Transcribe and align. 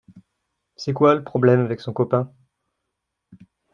C’est 0.77 0.93
quoi, 0.93 1.13
le 1.13 1.23
problème, 1.23 1.59
avec 1.59 1.79
son 1.79 1.93
copain? 1.93 2.33